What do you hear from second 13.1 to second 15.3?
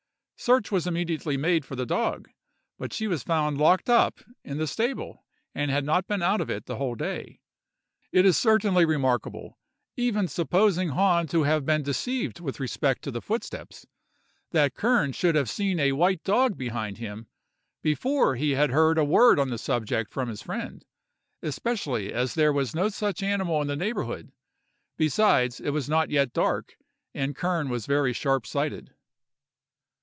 the footsteps—that Kern